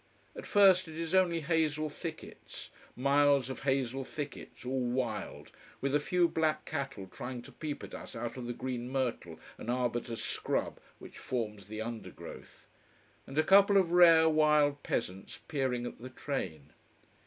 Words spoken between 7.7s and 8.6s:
at us out of the